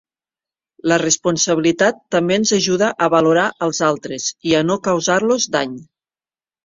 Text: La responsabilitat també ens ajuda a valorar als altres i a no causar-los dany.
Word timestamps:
La 0.91 0.95
responsabilitat 1.01 1.99
també 2.15 2.39
ens 2.41 2.53
ajuda 2.59 2.89
a 3.03 3.09
valorar 3.17 3.45
als 3.67 3.83
altres 3.89 4.31
i 4.53 4.57
a 4.63 4.67
no 4.71 4.79
causar-los 4.89 5.47
dany. 5.59 5.77